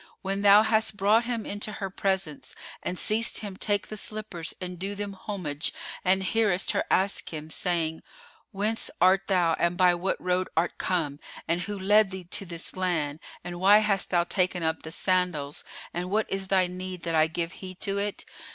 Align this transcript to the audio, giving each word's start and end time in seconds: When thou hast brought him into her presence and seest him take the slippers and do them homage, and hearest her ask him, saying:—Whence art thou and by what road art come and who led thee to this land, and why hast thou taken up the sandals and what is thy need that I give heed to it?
When 0.23 0.41
thou 0.41 0.63
hast 0.63 0.97
brought 0.97 1.25
him 1.25 1.45
into 1.45 1.73
her 1.73 1.91
presence 1.91 2.55
and 2.81 2.97
seest 2.97 3.41
him 3.41 3.55
take 3.55 3.85
the 3.85 3.97
slippers 3.97 4.51
and 4.59 4.79
do 4.79 4.95
them 4.95 5.13
homage, 5.13 5.71
and 6.03 6.23
hearest 6.23 6.71
her 6.71 6.85
ask 6.89 7.31
him, 7.31 7.51
saying:—Whence 7.51 8.89
art 8.99 9.27
thou 9.27 9.53
and 9.59 9.77
by 9.77 9.93
what 9.93 10.19
road 10.19 10.49
art 10.57 10.79
come 10.79 11.19
and 11.47 11.61
who 11.61 11.77
led 11.77 12.09
thee 12.09 12.23
to 12.23 12.47
this 12.47 12.75
land, 12.75 13.19
and 13.43 13.59
why 13.59 13.77
hast 13.77 14.09
thou 14.09 14.23
taken 14.23 14.63
up 14.63 14.81
the 14.81 14.89
sandals 14.91 15.63
and 15.93 16.09
what 16.09 16.25
is 16.31 16.47
thy 16.47 16.65
need 16.65 17.03
that 17.03 17.13
I 17.13 17.27
give 17.27 17.51
heed 17.51 17.79
to 17.81 17.99
it? 17.99 18.25